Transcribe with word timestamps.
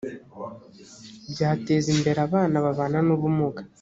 byateza 1.31 1.87
imbere 1.95 2.19
abana 2.27 2.55
babana 2.65 2.97
n 3.07 3.09
ubumuga 3.15 3.61